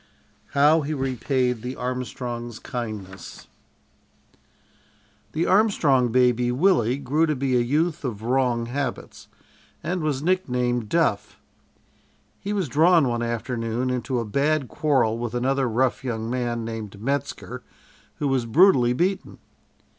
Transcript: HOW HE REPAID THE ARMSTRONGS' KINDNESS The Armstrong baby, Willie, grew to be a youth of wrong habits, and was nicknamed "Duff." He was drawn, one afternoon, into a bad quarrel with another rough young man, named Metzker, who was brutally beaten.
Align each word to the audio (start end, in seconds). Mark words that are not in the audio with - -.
HOW 0.53 0.81
HE 0.81 0.95
REPAID 0.95 1.61
THE 1.61 1.75
ARMSTRONGS' 1.75 2.57
KINDNESS 2.57 3.45
The 5.33 5.45
Armstrong 5.45 6.11
baby, 6.11 6.51
Willie, 6.51 6.97
grew 6.97 7.27
to 7.27 7.35
be 7.35 7.55
a 7.55 7.59
youth 7.59 8.03
of 8.03 8.23
wrong 8.23 8.65
habits, 8.65 9.27
and 9.83 10.01
was 10.01 10.23
nicknamed 10.23 10.89
"Duff." 10.89 11.39
He 12.39 12.51
was 12.51 12.67
drawn, 12.67 13.09
one 13.09 13.21
afternoon, 13.21 13.91
into 13.91 14.17
a 14.19 14.25
bad 14.25 14.67
quarrel 14.69 15.19
with 15.19 15.35
another 15.35 15.69
rough 15.69 16.03
young 16.03 16.31
man, 16.31 16.65
named 16.65 16.99
Metzker, 16.99 17.61
who 18.15 18.27
was 18.27 18.47
brutally 18.47 18.93
beaten. 18.93 19.37